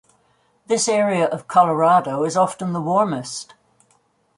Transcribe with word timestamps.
This 0.65 0.87
area 0.89 1.25
of 1.27 1.47
Colorado 1.47 2.23
is 2.23 2.35
often 2.35 2.73
the 2.73 2.81
warmest. 2.81 3.53